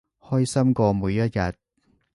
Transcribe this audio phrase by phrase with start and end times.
[0.19, 1.31] 開心過每一日